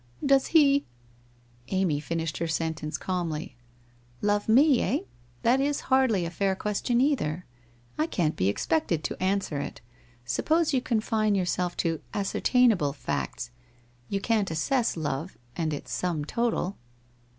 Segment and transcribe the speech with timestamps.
[0.25, 0.83] 'Does he'
[1.67, 3.55] Amy finished her sentence calmly.'
[4.23, 4.99] Love me, eh?
[5.43, 7.45] That is hardly a fair question, either.
[7.99, 9.81] I can't be expected to answer it.
[10.25, 13.51] Suppose you confine yourself to ascertainable facts.
[14.09, 16.79] You can't assess love, and its sum total.'